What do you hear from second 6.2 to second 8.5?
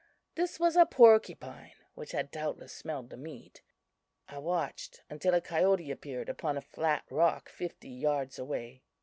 upon a flat rock fifty yards